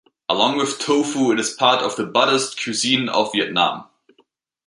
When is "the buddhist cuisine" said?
1.95-3.07